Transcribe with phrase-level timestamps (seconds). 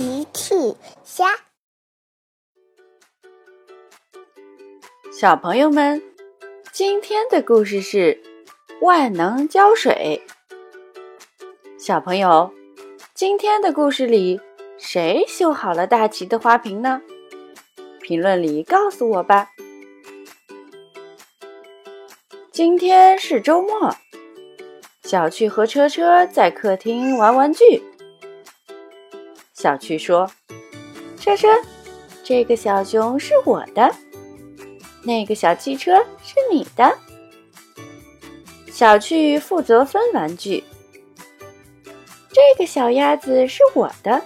[0.00, 0.54] 奇趣
[1.04, 1.26] 虾，
[5.12, 6.02] 小朋友们，
[6.72, 8.18] 今天的故事是
[8.80, 10.22] 万能胶水。
[11.78, 12.50] 小朋友，
[13.12, 14.40] 今天的故事里，
[14.78, 17.02] 谁修好了大奇的花瓶呢？
[18.00, 19.50] 评论里告诉我吧。
[22.50, 23.94] 今天是周末，
[25.02, 27.82] 小趣和车车在客厅玩玩具。
[29.60, 30.26] 小趣说
[31.20, 31.46] ：“车车，
[32.24, 33.94] 这个小熊是我的，
[35.02, 36.96] 那个小汽车是你的。”
[38.72, 40.64] 小趣负责分玩具。
[42.32, 44.22] 这个小鸭子是我的，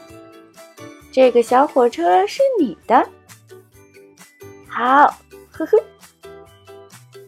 [1.10, 3.04] 这个小火车是你的。
[4.68, 5.18] 好，
[5.50, 5.76] 呵呵。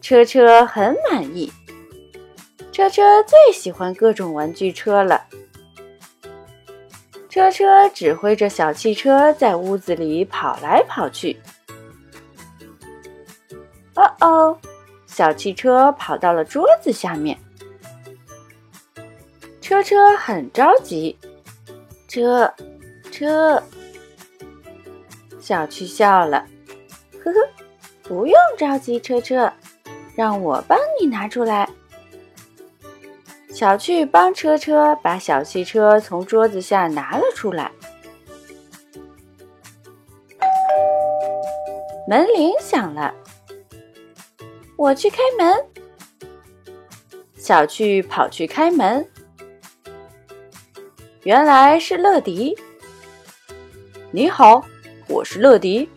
[0.01, 1.51] 车车很满意。
[2.71, 5.25] 车车最喜欢各种玩具车了。
[7.37, 11.39] 车车指挥着小汽车在屋子里跑来跑去。
[13.93, 14.57] 哦哦，
[15.05, 17.37] 小汽车跑到了桌子下面。
[19.61, 21.15] 车车很着急。
[22.07, 22.51] 车
[23.11, 23.61] 车，
[25.39, 26.43] 小趣笑了，
[27.23, 27.37] 呵呵，
[28.01, 29.53] 不用着急，车车。
[30.15, 31.69] 让我帮你拿出来。
[33.57, 37.71] 小趣帮车车把小汽车从桌子下拿了出来。
[42.07, 43.11] 门铃响了，
[44.75, 45.65] 我去开门。
[47.35, 49.03] 小趣跑去开门，
[51.23, 52.55] 原来是乐迪。
[54.11, 54.63] 你好，
[55.07, 55.89] 我是乐迪，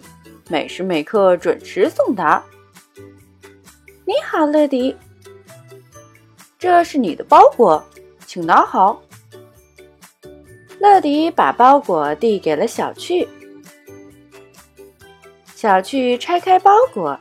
[0.48, 2.42] 每时每刻准时送达。
[4.06, 4.96] 你好，乐迪，
[6.60, 7.82] 这是你的包裹，
[8.26, 9.00] 请拿好。
[10.78, 13.26] 乐迪把包裹递给了小趣，
[15.54, 17.18] 小趣拆开包裹，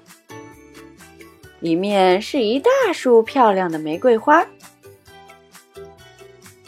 [1.61, 4.45] 里面是一大束漂亮的玫瑰花。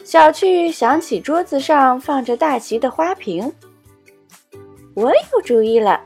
[0.02, 3.52] 小趣想起桌子上放着大旗的花瓶，
[4.94, 6.00] 我有主意了，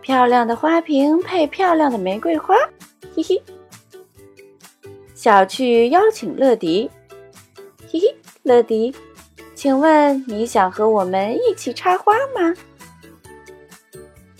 [0.00, 2.54] 漂亮的花瓶配漂亮的玫瑰花。
[3.14, 3.42] 嘿嘿，
[5.26, 6.88] 小趣邀请乐迪。
[7.90, 8.94] 嘿嘿，乐迪，
[9.56, 12.54] 请问你想和我们一起插花吗？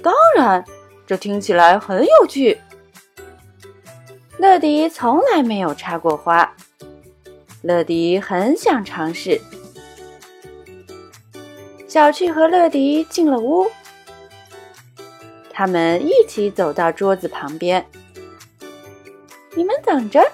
[0.01, 0.65] 当然，
[1.05, 2.57] 这听起来很有趣。
[4.39, 6.55] 乐迪从来没有插过花，
[7.63, 9.41] 乐迪很想尝试。
[11.89, 13.67] 小趣和乐迪进了屋，
[15.51, 17.85] 他们一起走到桌子旁边。
[19.57, 20.25] 你们等着。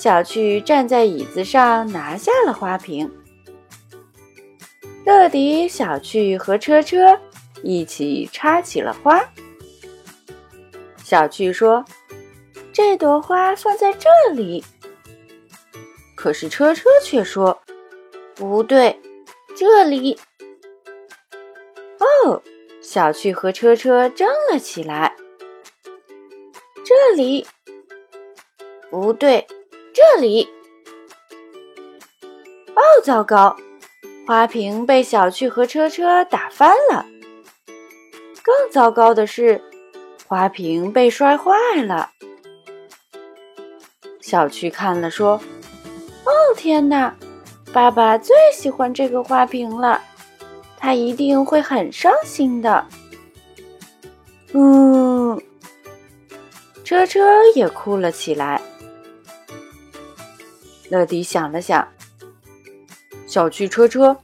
[0.00, 3.12] 小趣站在椅子上，拿下了花瓶。
[5.04, 7.20] 乐迪、小趣和车车
[7.62, 9.22] 一起插起了花。
[11.04, 11.84] 小趣说
[12.72, 14.64] ：“这朵花放在这里。”
[16.16, 17.60] 可是车车却说
[18.34, 18.98] ：“不对，
[19.54, 20.18] 这里。”
[22.24, 22.40] 哦，
[22.80, 25.14] 小趣和车车争了起来。
[26.86, 27.46] 这里
[28.90, 29.46] 不对，
[29.92, 30.48] 这里。
[32.74, 33.56] 哦，糟糕！
[34.26, 37.04] 花瓶被小趣和车车打翻了。
[38.42, 39.60] 更糟糕的是，
[40.26, 41.52] 花瓶被摔坏
[41.82, 42.10] 了。
[44.20, 45.40] 小趣看了说
[46.24, 47.14] ：“哦，天哪！
[47.72, 50.00] 爸爸最喜欢这个花瓶了，
[50.76, 52.86] 他一定会很伤心的。”
[54.54, 55.40] 嗯。
[56.84, 58.60] 车车也哭了起来。
[60.90, 61.86] 乐迪想了想
[63.26, 64.16] ：“小汽、车车，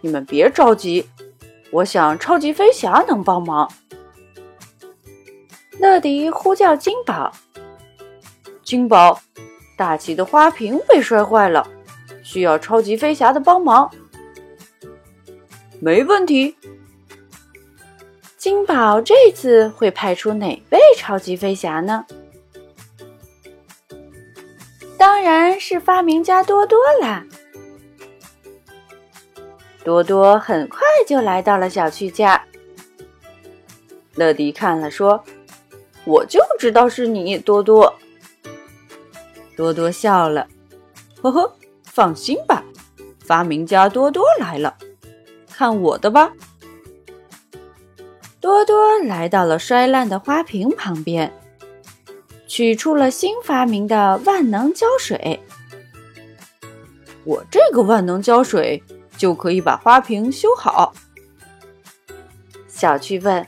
[0.00, 1.06] 你们别着急，
[1.70, 3.70] 我想超级飞侠能帮忙。”
[5.78, 7.30] 乐迪呼叫金宝
[8.64, 9.20] ：“金宝，
[9.76, 11.68] 大奇的花瓶被摔坏了，
[12.22, 13.90] 需要超级飞侠的帮忙。
[15.78, 16.56] ”“没问题。”
[18.38, 22.06] 金宝这次会派出哪位超级飞侠呢？
[25.04, 27.22] 当然是发明家多多啦！
[29.84, 32.42] 多多很快就来到了小趣家。
[34.14, 35.22] 乐迪看了说
[36.06, 37.94] ：“我就知道是你，多多。”
[39.54, 40.48] 多多笑了
[41.20, 42.64] ：“呵呵，放心吧，
[43.26, 44.74] 发明家多多来了，
[45.50, 46.32] 看我的吧。”
[48.40, 51.30] 多多来到了摔烂的花瓶旁边，
[52.56, 55.40] 取出了新发明的万能胶水。
[57.24, 58.80] 我这个万能胶水
[59.16, 60.94] 就可以把花瓶修好。
[62.68, 63.44] 小趣问：“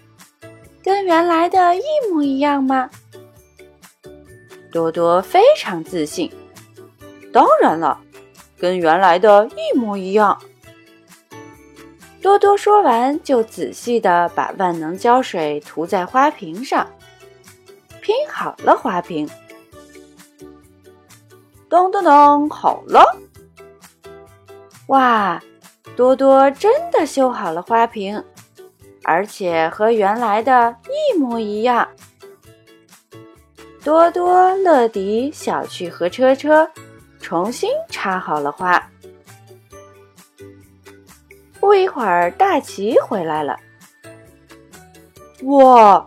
[0.82, 2.90] 跟原来的一模一样吗？”
[4.72, 6.28] 多多非常自信
[7.32, 8.00] ：“当然了，
[8.58, 10.36] 跟原来的一模一样。”
[12.20, 16.84] 多多说完，就仔细的把万能胶水涂在花瓶上，
[18.06, 19.28] 拼好了花瓶。
[21.68, 23.04] 咚咚咚，好了！
[24.86, 25.42] 哇，
[25.96, 28.22] 多多真的修好了花瓶，
[29.02, 31.88] 而且和原来的一模一样。
[33.82, 36.70] 多多、乐迪、小趣和车车
[37.20, 38.80] 重新插好了花。
[41.58, 43.58] 不一会儿，大奇回来了。
[45.42, 46.06] 哇，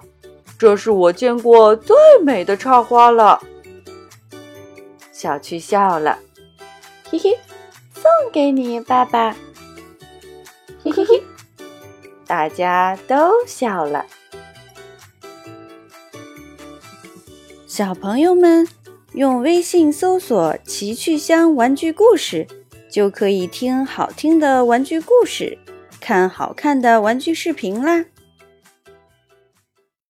[0.60, 3.42] 这是我见过最美的插花了！
[5.14, 6.20] 小趣笑了，
[7.10, 7.32] 嘿嘿，
[7.94, 8.04] 送
[8.34, 9.34] 给你，爸爸。
[10.84, 11.24] 嘿嘿嘿，
[12.28, 14.06] 大家都笑了。
[17.66, 18.68] 小朋友们，
[19.14, 22.46] 用微信搜索“奇趣箱玩具故事”，
[22.92, 25.58] 就可以听好听的玩具故事，
[26.02, 28.04] 看好看的玩具视频啦。